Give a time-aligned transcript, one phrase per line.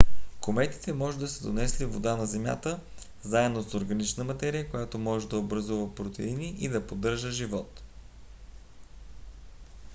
[0.41, 2.79] кометите може да са донесли вода на земята
[3.21, 7.81] заедно с органична материя която може да образува протеини и да поддържа живот